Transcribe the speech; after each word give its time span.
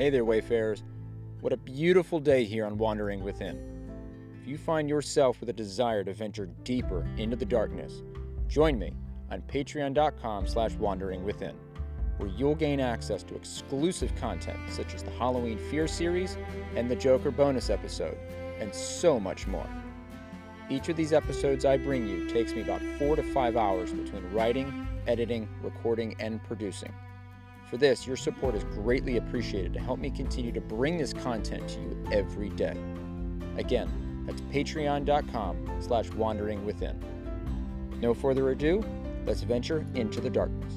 Hey 0.00 0.08
there, 0.08 0.24
Wayfarers. 0.24 0.82
What 1.42 1.52
a 1.52 1.58
beautiful 1.58 2.20
day 2.20 2.44
here 2.44 2.64
on 2.64 2.78
Wandering 2.78 3.22
Within. 3.22 3.58
If 4.40 4.48
you 4.48 4.56
find 4.56 4.88
yourself 4.88 5.38
with 5.40 5.50
a 5.50 5.52
desire 5.52 6.02
to 6.04 6.14
venture 6.14 6.48
deeper 6.64 7.06
into 7.18 7.36
the 7.36 7.44
darkness, 7.44 8.02
join 8.48 8.78
me 8.78 8.94
on 9.30 9.42
patreon.com 9.42 10.46
slash 10.46 10.72
wanderingwithin, 10.76 11.52
where 12.16 12.30
you'll 12.30 12.54
gain 12.54 12.80
access 12.80 13.22
to 13.24 13.34
exclusive 13.34 14.16
content 14.16 14.58
such 14.70 14.94
as 14.94 15.02
the 15.02 15.10
Halloween 15.10 15.58
Fear 15.70 15.86
series 15.86 16.38
and 16.76 16.90
the 16.90 16.96
Joker 16.96 17.30
bonus 17.30 17.68
episode, 17.68 18.16
and 18.58 18.74
so 18.74 19.20
much 19.20 19.46
more. 19.46 19.68
Each 20.70 20.88
of 20.88 20.96
these 20.96 21.12
episodes 21.12 21.66
I 21.66 21.76
bring 21.76 22.08
you 22.08 22.26
takes 22.26 22.54
me 22.54 22.62
about 22.62 22.80
four 22.98 23.16
to 23.16 23.22
five 23.34 23.54
hours 23.54 23.92
between 23.92 24.32
writing, 24.32 24.88
editing, 25.06 25.46
recording, 25.62 26.16
and 26.18 26.42
producing. 26.44 26.94
For 27.70 27.76
this, 27.76 28.04
your 28.04 28.16
support 28.16 28.56
is 28.56 28.64
greatly 28.64 29.16
appreciated 29.16 29.72
to 29.74 29.80
help 29.80 30.00
me 30.00 30.10
continue 30.10 30.50
to 30.50 30.60
bring 30.60 30.98
this 30.98 31.12
content 31.12 31.68
to 31.68 31.80
you 31.80 32.04
every 32.10 32.48
day. 32.48 32.76
Again, 33.56 34.24
that's 34.26 34.40
patreon.com 34.40 35.78
slash 35.80 36.10
wandering 36.10 36.66
within. 36.66 37.00
No 38.00 38.12
further 38.12 38.50
ado, 38.50 38.84
let's 39.24 39.42
venture 39.42 39.86
into 39.94 40.20
the 40.20 40.30
darkness. 40.30 40.74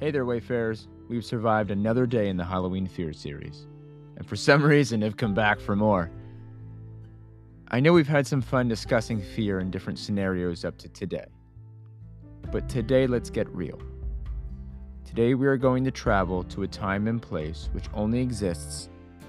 Hey 0.00 0.10
there, 0.10 0.24
Wayfarers. 0.24 0.88
We've 1.10 1.26
survived 1.26 1.70
another 1.70 2.06
day 2.06 2.30
in 2.30 2.38
the 2.38 2.44
Halloween 2.44 2.86
Fear 2.86 3.12
series, 3.12 3.66
and 4.16 4.26
for 4.26 4.34
some 4.34 4.62
reason 4.64 5.02
have 5.02 5.18
come 5.18 5.34
back 5.34 5.60
for 5.60 5.76
more. 5.76 6.10
I 7.68 7.80
know 7.80 7.92
we've 7.92 8.08
had 8.08 8.26
some 8.26 8.40
fun 8.40 8.66
discussing 8.66 9.20
fear 9.20 9.60
in 9.60 9.70
different 9.70 9.98
scenarios 9.98 10.64
up 10.64 10.78
to 10.78 10.88
today, 10.88 11.26
but 12.50 12.66
today 12.66 13.06
let's 13.06 13.28
get 13.28 13.46
real. 13.50 13.78
Today 15.04 15.34
we 15.34 15.46
are 15.46 15.58
going 15.58 15.84
to 15.84 15.90
travel 15.90 16.44
to 16.44 16.62
a 16.62 16.66
time 16.66 17.06
and 17.06 17.20
place 17.20 17.68
which 17.72 17.84
only 17.92 18.20
exists 18.20 18.88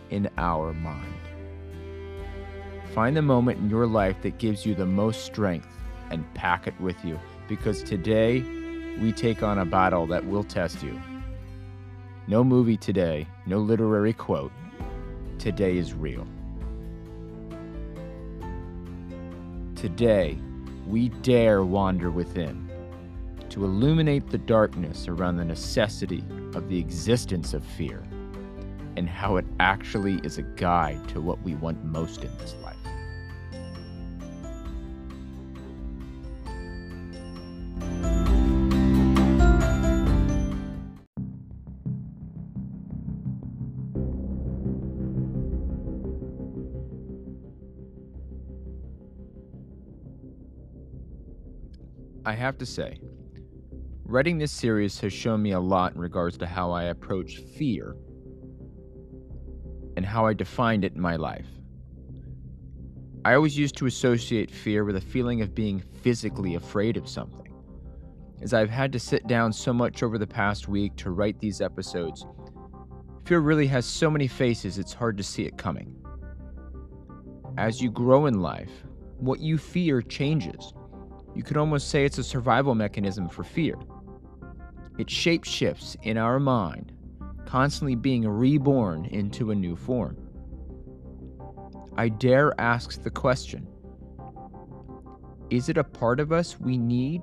in 0.09 0.29
our 0.37 0.71
mind. 0.71 1.19
Find 2.95 3.17
the 3.17 3.21
moment 3.21 3.59
in 3.59 3.69
your 3.69 3.87
life 3.87 4.21
that 4.21 4.37
gives 4.37 4.65
you 4.65 4.73
the 4.73 4.85
most 4.85 5.25
strength 5.25 5.67
and 6.11 6.33
pack 6.33 6.65
it 6.65 6.79
with 6.79 7.03
you 7.03 7.19
because 7.49 7.83
today 7.83 8.60
we 8.99 9.11
take 9.11 9.43
on 9.43 9.59
a 9.59 9.65
battle 9.65 10.05
that 10.07 10.25
will 10.25 10.43
test 10.43 10.83
you. 10.83 10.99
No 12.27 12.43
movie 12.43 12.77
today, 12.77 13.27
no 13.45 13.59
literary 13.59 14.13
quote. 14.13 14.51
Today 15.39 15.77
is 15.77 15.93
real. 15.93 16.27
Today, 19.75 20.37
we 20.87 21.09
dare 21.09 21.63
wander 21.63 22.11
within 22.11 22.69
to 23.49 23.65
illuminate 23.65 24.29
the 24.29 24.37
darkness 24.37 25.07
around 25.07 25.37
the 25.37 25.45
necessity 25.45 26.23
of 26.53 26.69
the 26.69 26.77
existence 26.77 27.53
of 27.53 27.63
fear 27.63 28.03
and 28.97 29.09
how 29.09 29.37
it 29.37 29.45
actually 29.59 30.15
is 30.23 30.37
a 30.37 30.43
guide 30.43 31.07
to 31.09 31.19
what 31.19 31.41
we 31.41 31.55
want 31.55 31.83
most 31.83 32.23
in 32.23 32.37
this 32.37 32.55
life. 32.63 32.75
I 52.23 52.33
have 52.33 52.59
to 52.59 52.67
say, 52.67 52.99
writing 54.05 54.37
this 54.37 54.51
series 54.51 54.99
has 54.99 55.11
shown 55.11 55.41
me 55.41 55.53
a 55.53 55.59
lot 55.59 55.95
in 55.95 55.99
regards 55.99 56.37
to 56.37 56.45
how 56.45 56.71
I 56.71 56.83
approach 56.83 57.37
fear 57.37 57.95
and 59.97 60.05
how 60.05 60.27
I 60.27 60.33
defined 60.33 60.85
it 60.85 60.93
in 60.93 61.01
my 61.01 61.15
life. 61.15 61.47
I 63.25 63.33
always 63.33 63.57
used 63.57 63.75
to 63.77 63.87
associate 63.87 64.51
fear 64.51 64.85
with 64.85 64.97
a 64.97 65.01
feeling 65.01 65.41
of 65.41 65.55
being 65.55 65.79
physically 65.79 66.53
afraid 66.53 66.95
of 66.95 67.09
something. 67.09 67.55
As 68.39 68.53
I've 68.53 68.69
had 68.69 68.91
to 68.93 68.99
sit 68.99 69.25
down 69.25 69.51
so 69.51 69.73
much 69.73 70.03
over 70.03 70.19
the 70.19 70.27
past 70.27 70.67
week 70.67 70.95
to 70.97 71.09
write 71.09 71.39
these 71.39 71.59
episodes, 71.59 72.27
fear 73.25 73.39
really 73.39 73.67
has 73.67 73.85
so 73.87 74.11
many 74.11 74.27
faces 74.27 74.77
it's 74.77 74.93
hard 74.93 75.17
to 75.17 75.23
see 75.23 75.45
it 75.45 75.57
coming. 75.57 75.95
As 77.57 77.81
you 77.81 77.89
grow 77.89 78.27
in 78.27 78.41
life, 78.41 78.83
what 79.17 79.39
you 79.39 79.57
fear 79.57 80.03
changes 80.03 80.73
you 81.35 81.43
could 81.43 81.57
almost 81.57 81.89
say 81.89 82.05
it's 82.05 82.17
a 82.17 82.23
survival 82.23 82.75
mechanism 82.75 83.29
for 83.29 83.43
fear. 83.43 83.75
It 84.97 85.07
shapeshifts 85.07 85.95
in 86.03 86.17
our 86.17 86.39
mind, 86.39 86.91
constantly 87.45 87.95
being 87.95 88.27
reborn 88.27 89.05
into 89.05 89.51
a 89.51 89.55
new 89.55 89.75
form. 89.75 90.17
I 91.97 92.09
dare 92.09 92.59
ask 92.59 93.01
the 93.01 93.09
question 93.09 93.67
Is 95.49 95.69
it 95.69 95.77
a 95.77 95.83
part 95.83 96.19
of 96.19 96.31
us 96.31 96.59
we 96.59 96.77
need 96.77 97.21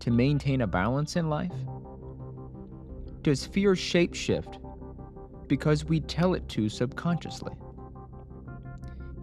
to 0.00 0.10
maintain 0.10 0.62
a 0.62 0.66
balance 0.66 1.16
in 1.16 1.28
life? 1.28 1.52
Does 3.22 3.46
fear 3.46 3.72
shapeshift 3.72 4.60
because 5.48 5.84
we 5.84 6.00
tell 6.00 6.34
it 6.34 6.48
to 6.50 6.68
subconsciously? 6.68 7.54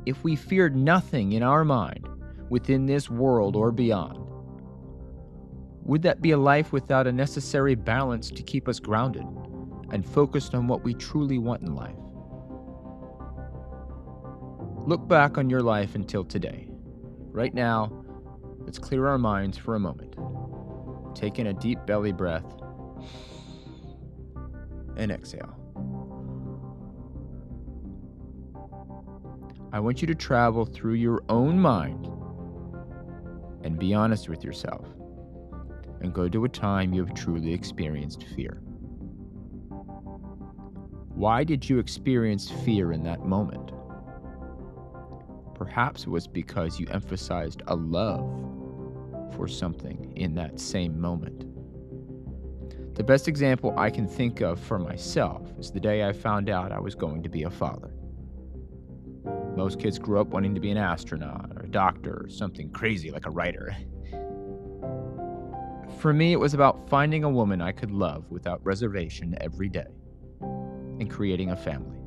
If 0.06 0.24
we 0.24 0.36
feared 0.36 0.76
nothing 0.76 1.34
in 1.34 1.44
our 1.44 1.64
mind, 1.64 2.08
within 2.52 2.86
this 2.86 3.10
world 3.10 3.56
or 3.56 3.72
beyond? 3.72 4.20
Would 5.84 6.02
that 6.04 6.22
be 6.22 6.32
a 6.32 6.38
life 6.38 6.74
without 6.74 7.08
a 7.08 7.12
necessary 7.12 7.76
balance 7.76 8.30
to 8.30 8.44
keep 8.44 8.68
us 8.68 8.78
grounded 8.78 9.26
and 9.92 10.06
focused 10.06 10.54
on 10.54 10.68
what 10.68 10.84
we 10.84 10.94
truly 10.94 11.38
want 11.38 11.62
in 11.62 11.74
life? 11.74 11.96
Look 14.86 15.08
back 15.08 15.38
on 15.38 15.50
your 15.50 15.62
life 15.62 15.96
until 15.96 16.26
today. 16.26 16.68
Right 17.32 17.54
now, 17.54 18.04
let's 18.60 18.78
clear 18.78 19.08
our 19.08 19.18
minds 19.18 19.58
for 19.58 19.76
a 19.76 19.80
moment. 19.80 20.16
Take 21.16 21.40
in 21.40 21.48
a 21.48 21.54
deep 21.54 21.80
belly 21.86 22.12
breath 22.12 22.46
and 24.98 25.10
exhale. 25.10 25.58
I 29.72 29.80
want 29.80 30.02
you 30.02 30.08
to 30.08 30.16
travel 30.16 30.66
through 30.66 30.96
your 30.96 31.24
own 31.30 31.58
mind 31.58 32.10
and 33.64 33.80
be 33.80 33.94
honest 33.94 34.30
with 34.30 34.44
yourself 34.44 34.88
and 36.02 36.14
go 36.14 36.28
to 36.28 36.46
a 36.46 36.50
time 36.50 36.94
you 36.94 37.06
have 37.06 37.16
truly 37.16 37.54
experienced 37.54 38.24
fear. 38.36 38.62
Why 41.14 41.44
did 41.44 41.70
you 41.70 41.78
experience 41.78 42.50
fear 42.50 42.92
in 42.92 43.04
that 43.04 43.26
moment? 43.26 43.72
Perhaps 45.56 46.04
it 46.04 46.10
was 46.10 46.28
because 46.28 46.80
you 46.80 46.88
emphasized 46.90 47.62
a 47.68 47.76
love 47.76 48.26
for 49.36 49.48
something 49.48 50.12
in 50.16 50.34
that 50.36 50.60
same 50.60 51.00
moment. 51.00 51.46
The 52.96 53.04
best 53.04 53.28
example 53.28 53.74
I 53.78 53.90
can 53.90 54.08
think 54.08 54.42
of 54.42 54.60
for 54.60 54.80
myself 54.80 55.54
is 55.60 55.72
the 55.72 55.80
day 55.80 56.08
I 56.08 56.12
found 56.12 56.50
out 56.50 56.72
I 56.72 56.80
was 56.80 56.96
going 56.96 57.24
to 57.24 57.30
be 57.30 57.44
a 57.44 57.50
father. 57.50 57.94
Most 59.56 59.80
kids 59.80 60.00
grow 60.00 60.22
up 60.22 60.28
wanting 60.28 60.56
to 60.56 60.62
be 60.62 60.72
an 60.72 60.78
astronaut 60.78 61.61
doctor 61.72 62.24
or 62.26 62.30
something 62.30 62.70
crazy 62.72 63.12
like 63.12 63.26
a 63.26 63.32
writer. 63.32 63.76
For 66.00 66.14
me, 66.14 66.34
it 66.34 66.40
was 66.40 66.54
about 66.54 66.90
finding 66.90 67.24
a 67.24 67.30
woman 67.30 67.62
I 67.62 67.72
could 67.72 67.92
love 67.92 68.30
without 68.30 68.64
reservation 68.66 69.36
every 69.40 69.70
day 69.70 69.88
and 70.42 71.10
creating 71.10 71.52
a 71.52 71.56
family. 71.56 72.00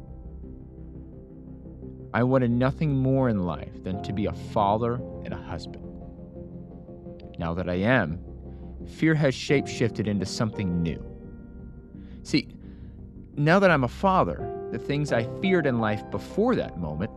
I 2.12 2.22
wanted 2.22 2.50
nothing 2.50 2.94
more 2.94 3.28
in 3.28 3.40
life 3.40 3.82
than 3.82 4.02
to 4.04 4.12
be 4.12 4.26
a 4.26 4.32
father 4.32 4.94
and 5.24 5.34
a 5.34 5.42
husband. 5.42 5.84
Now 7.38 7.54
that 7.54 7.68
I 7.68 7.74
am, 7.74 8.20
fear 8.86 9.14
has 9.14 9.34
shapeshifted 9.34 10.06
into 10.06 10.26
something 10.26 10.82
new. 10.82 11.04
See, 12.22 12.48
now 13.36 13.58
that 13.58 13.70
I'm 13.70 13.84
a 13.84 13.88
father, 13.88 14.68
the 14.70 14.78
things 14.78 15.12
I 15.12 15.24
feared 15.40 15.66
in 15.66 15.78
life 15.78 16.08
before 16.10 16.54
that 16.56 16.78
moment 16.78 17.10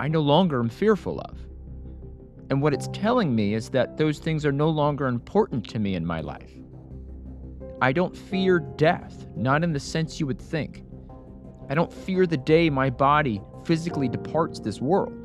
I 0.00 0.08
no 0.08 0.20
longer 0.20 0.60
am 0.60 0.70
fearful 0.70 1.20
of. 1.20 1.38
And 2.50 2.60
what 2.60 2.74
it's 2.74 2.88
telling 2.92 3.34
me 3.34 3.54
is 3.54 3.70
that 3.70 3.96
those 3.96 4.18
things 4.18 4.44
are 4.44 4.52
no 4.52 4.68
longer 4.68 5.06
important 5.06 5.68
to 5.70 5.78
me 5.78 5.94
in 5.94 6.04
my 6.04 6.20
life. 6.20 6.50
I 7.80 7.92
don't 7.92 8.14
fear 8.14 8.58
death, 8.58 9.26
not 9.36 9.64
in 9.64 9.72
the 9.72 9.80
sense 9.80 10.20
you 10.20 10.26
would 10.26 10.40
think. 10.40 10.84
I 11.70 11.74
don't 11.74 11.92
fear 11.92 12.26
the 12.26 12.36
day 12.36 12.68
my 12.68 12.90
body 12.90 13.40
physically 13.64 14.08
departs 14.08 14.58
this 14.58 14.80
world. 14.80 15.16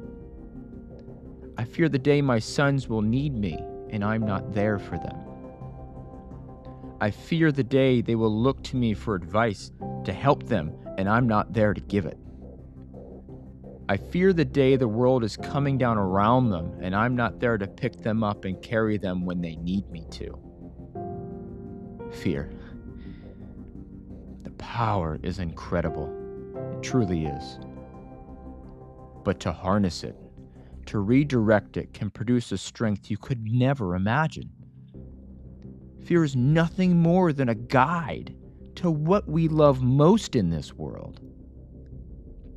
I 1.57 1.63
fear 1.63 1.89
the 1.89 1.99
day 1.99 2.21
my 2.21 2.39
sons 2.39 2.87
will 2.87 3.01
need 3.01 3.33
me 3.33 3.59
and 3.89 4.03
I'm 4.03 4.25
not 4.25 4.53
there 4.53 4.77
for 4.77 4.97
them. 4.97 5.17
I 7.01 7.11
fear 7.11 7.51
the 7.51 7.63
day 7.63 8.01
they 8.01 8.15
will 8.15 8.33
look 8.33 8.63
to 8.63 8.77
me 8.77 8.93
for 8.93 9.15
advice 9.15 9.71
to 10.05 10.13
help 10.13 10.43
them, 10.43 10.73
and 10.97 11.09
I'm 11.09 11.27
not 11.27 11.53
there 11.53 11.73
to 11.73 11.81
give 11.81 12.05
it. 12.05 12.17
I 13.87 13.97
fear 13.97 14.33
the 14.33 14.45
day 14.45 14.75
the 14.77 14.87
world 14.87 15.23
is 15.23 15.37
coming 15.37 15.77
down 15.77 15.99
around 15.99 16.49
them, 16.49 16.75
and 16.81 16.95
I'm 16.95 17.15
not 17.15 17.39
there 17.39 17.57
to 17.57 17.67
pick 17.67 17.97
them 17.97 18.23
up 18.23 18.45
and 18.45 18.59
carry 18.61 18.97
them 18.97 19.25
when 19.25 19.41
they 19.41 19.55
need 19.57 19.87
me 19.91 20.07
to. 20.11 20.39
Fear. 22.11 22.51
The 24.43 24.51
power 24.51 25.19
is 25.21 25.37
incredible. 25.37 26.11
It 26.73 26.81
truly 26.81 27.25
is. 27.25 27.59
But 29.23 29.39
to 29.41 29.51
harness 29.51 30.03
it, 30.03 30.15
to 30.87 30.99
redirect 30.99 31.77
it, 31.77 31.93
can 31.93 32.09
produce 32.09 32.51
a 32.51 32.57
strength 32.57 33.11
you 33.11 33.17
could 33.17 33.45
never 33.45 33.95
imagine. 33.95 34.49
Fear 36.05 36.23
is 36.23 36.35
nothing 36.35 36.97
more 36.97 37.33
than 37.33 37.49
a 37.49 37.55
guide 37.55 38.35
to 38.75 38.89
what 38.89 39.27
we 39.27 39.47
love 39.47 39.81
most 39.83 40.35
in 40.35 40.49
this 40.49 40.73
world. 40.73 41.21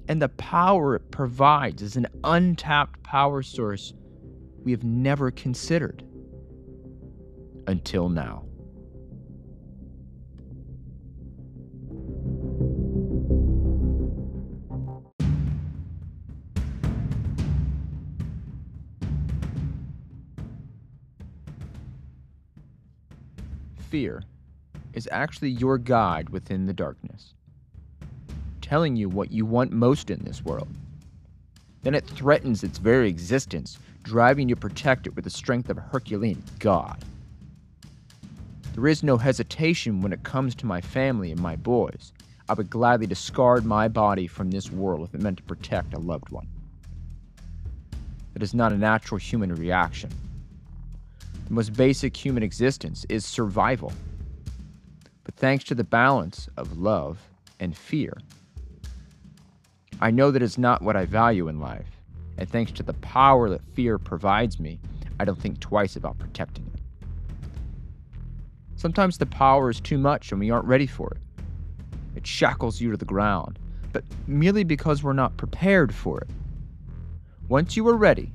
And 0.09 0.21
the 0.23 0.31
power 0.31 0.97
it 0.97 1.11
provides 1.11 1.83
is 1.83 1.97
an 1.97 2.07
untapped 2.25 3.03
power 3.03 3.43
source 3.43 3.93
we 4.65 4.73
have 4.73 4.83
never 4.83 5.31
considered 5.31 6.03
until 7.67 8.09
now. 8.09 8.49
fear 23.89 24.23
is 24.93 25.09
actually 25.11 25.51
your 25.51 25.79
guide 25.79 26.29
within 26.29 26.67
the 26.67 26.73
darkness, 26.73 27.35
telling 28.69 28.97
you 28.97 29.09
what 29.09 29.33
you 29.33 29.47
want 29.47 29.73
most 29.73 30.11
in 30.11 30.23
this 30.25 30.45
world. 30.45 30.69
Then 31.83 31.95
it 31.95 32.07
threatens 32.07 32.63
its 32.63 32.77
very 32.77 33.09
existence, 33.09 33.79
driving 34.03 34.51
you 34.51 34.57
to 34.57 34.61
protect 34.61 35.07
it 35.07 35.17
with 35.17 35.25
the 35.25 35.31
strength 35.31 35.71
of 35.71 35.79
a 35.79 35.81
Herculean 35.81 36.43
god. 36.59 37.03
There 38.75 38.87
is 38.87 39.03
no 39.03 39.17
hesitation 39.17 40.03
when 40.03 40.13
it 40.13 40.23
comes 40.23 40.55
to 40.57 40.67
my 40.67 40.83
family 40.83 41.33
and 41.33 41.41
my 41.41 41.57
boys. 41.57 42.13
I 42.51 42.53
would 42.55 42.69
gladly 42.69 43.07
discard 43.07 43.65
my 43.65 43.89
body 43.89 44.27
from 44.27 44.51
this 44.51 44.71
world 44.71 45.09
if 45.09 45.15
it 45.15 45.23
meant 45.23 45.39
to 45.39 45.43
protect 45.45 45.95
a 45.95 45.99
loved 45.99 46.29
one. 46.29 46.47
It 48.35 48.43
is 48.43 48.53
not 48.53 48.73
a 48.73 48.77
natural 48.77 49.19
human 49.19 49.55
reaction. 49.55 50.11
The 51.47 51.55
most 51.55 51.73
basic 51.73 52.15
human 52.15 52.43
existence 52.43 53.07
is 53.09 53.25
survival. 53.25 53.95
But 55.25 55.37
thanks 55.37 55.65
to 55.65 55.75
the 55.75 55.85
balance 55.85 56.51
of 56.59 56.77
love 56.77 57.19
and 57.61 57.75
fear, 57.75 58.13
I 60.01 60.11
know 60.11 60.31
that 60.31 60.43
it's 60.43 60.59
not 60.59 60.83
what 60.83 60.97
I 60.97 61.05
value 61.05 61.49
in 61.49 61.59
life. 61.61 61.87
And 62.37 62.49
thanks 62.49 62.71
to 62.73 62.83
the 62.83 62.95
power 62.95 63.49
that 63.51 63.65
fear 63.75 63.99
provides 63.99 64.61
me, 64.61 64.79
I 65.19 65.25
don't 65.25 65.41
think 65.41 65.59
twice 65.59 65.97
about 65.97 66.19
protecting 66.19 66.71
it. 66.73 66.81
Sometimes 68.77 69.19
the 69.19 69.27
power 69.27 69.71
is 69.71 69.81
too 69.81 69.99
much 69.99 70.31
and 70.31 70.39
we 70.39 70.51
aren't 70.51 70.67
ready 70.67 70.87
for 70.87 71.11
it. 71.11 71.45
It 72.15 72.27
shackles 72.27 72.81
you 72.81 72.93
to 72.93 72.97
the 72.97 73.05
ground, 73.05 73.59
but 73.93 74.05
merely 74.29 74.63
because 74.63 75.03
we're 75.03 75.13
not 75.13 75.37
prepared 75.37 75.93
for 75.93 76.21
it. 76.21 76.31
Once 77.49 77.77
you 77.77 77.89
are 77.89 77.97
ready, 77.97 78.31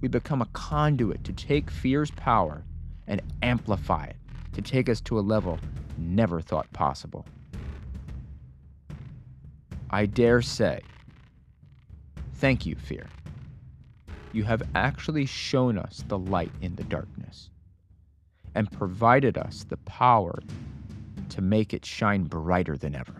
we 0.00 0.08
become 0.08 0.40
a 0.40 0.46
conduit 0.46 1.24
to 1.24 1.32
take 1.32 1.68
fear's 1.68 2.12
power 2.12 2.62
and 3.08 3.20
amplify 3.42 4.04
it 4.04 4.16
to 4.52 4.62
take 4.62 4.88
us 4.88 5.00
to 5.00 5.18
a 5.18 5.20
level 5.20 5.58
never 5.98 6.40
thought 6.40 6.72
possible. 6.72 7.26
I 9.96 10.04
dare 10.04 10.42
say, 10.42 10.80
thank 12.34 12.66
you, 12.66 12.74
fear. 12.74 13.06
You 14.34 14.44
have 14.44 14.62
actually 14.74 15.24
shown 15.24 15.78
us 15.78 16.04
the 16.06 16.18
light 16.18 16.52
in 16.60 16.76
the 16.76 16.84
darkness 16.84 17.48
and 18.54 18.70
provided 18.70 19.38
us 19.38 19.64
the 19.64 19.78
power 19.78 20.38
to 21.30 21.40
make 21.40 21.72
it 21.72 21.86
shine 21.86 22.24
brighter 22.24 22.76
than 22.76 22.94
ever. 22.94 23.14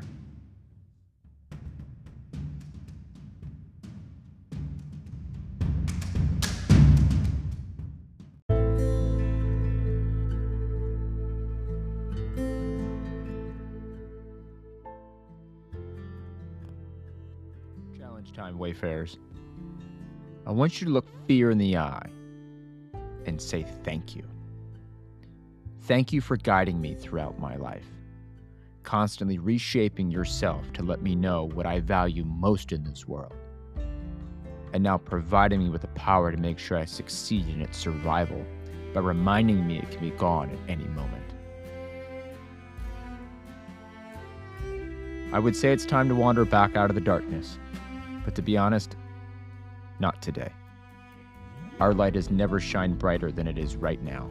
Time, 18.37 18.59
Wayfarers. 18.59 19.17
I 20.47 20.53
want 20.53 20.81
you 20.81 20.87
to 20.87 20.93
look 20.93 21.07
fear 21.27 21.51
in 21.51 21.57
the 21.57 21.79
eye 21.79 22.11
and 23.25 23.41
say 23.41 23.65
thank 23.83 24.15
you. 24.15 24.25
Thank 25.85 26.13
you 26.13 26.21
for 26.21 26.37
guiding 26.37 26.79
me 26.79 26.95
throughout 26.95 27.39
my 27.39 27.57
life, 27.57 27.87
constantly 28.83 29.39
reshaping 29.39 30.11
yourself 30.11 30.71
to 30.75 30.83
let 30.83 31.01
me 31.01 31.15
know 31.15 31.45
what 31.45 31.65
I 31.65 31.81
value 31.81 32.25
most 32.25 32.73
in 32.73 32.85
this 32.85 33.09
world, 33.09 33.33
and 34.75 34.83
now 34.83 34.99
providing 34.99 35.61
me 35.61 35.71
with 35.71 35.81
the 35.81 35.89
power 35.89 36.31
to 36.31 36.37
make 36.37 36.59
sure 36.59 36.77
I 36.77 36.85
succeed 36.85 37.49
in 37.49 37.63
its 37.63 37.79
survival 37.79 38.45
by 38.93 39.01
reminding 39.01 39.67
me 39.67 39.79
it 39.79 39.91
can 39.91 40.01
be 40.01 40.11
gone 40.11 40.51
at 40.51 40.71
any 40.71 40.87
moment. 40.89 41.23
I 45.33 45.39
would 45.39 45.57
say 45.57 45.73
it's 45.73 45.87
time 45.87 46.09
to 46.09 46.15
wander 46.15 46.45
back 46.45 46.77
out 46.77 46.91
of 46.91 46.95
the 46.95 47.01
darkness 47.01 47.59
but 48.27 48.35
to 48.35 48.43
be 48.43 48.59
honest, 48.59 48.97
not 50.01 50.21
today. 50.21 50.51
Our 51.79 51.95
light 51.95 52.17
has 52.17 52.29
never 52.29 52.59
shined 52.59 52.99
brighter 52.99 53.31
than 53.31 53.47
it 53.47 53.57
is 53.57 53.77
right 53.77 54.03
now. 54.03 54.29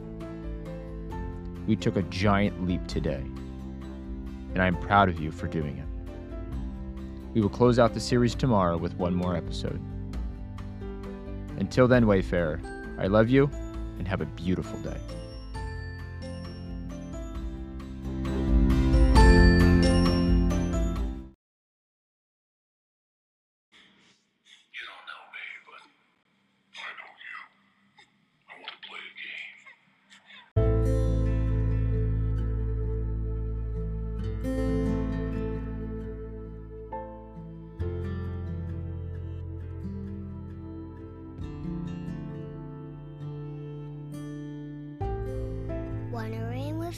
We 1.66 1.76
took 1.76 1.96
a 1.96 2.02
giant 2.02 2.68
leap 2.68 2.86
today, 2.86 3.24
and 4.52 4.58
I 4.60 4.66
am 4.66 4.76
proud 4.76 5.08
of 5.08 5.18
you 5.18 5.32
for 5.32 5.48
doing 5.48 5.78
it. 5.78 7.32
We 7.32 7.40
will 7.40 7.48
close 7.48 7.78
out 7.78 7.94
the 7.94 8.00
series 8.00 8.34
tomorrow 8.34 8.76
with 8.76 8.94
one 8.96 9.14
more 9.14 9.34
episode. 9.34 9.80
Until 11.58 11.88
then, 11.88 12.06
Wayfarer, 12.06 12.60
I 12.98 13.06
love 13.06 13.30
you 13.30 13.50
and 13.98 14.06
have 14.06 14.20
a 14.20 14.26
beautiful 14.26 14.78
day. 14.80 15.00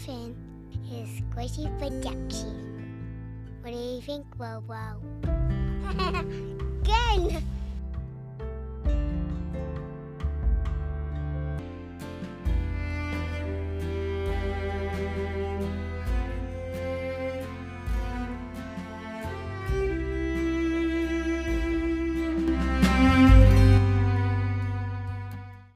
is 0.06 1.08
Squishy 1.20 1.66
Production. 1.78 2.54
What 3.62 3.72
do 3.72 3.78
you 3.78 4.00
think, 4.00 4.24
Bobo? 4.36 5.00
Good! 6.84 7.42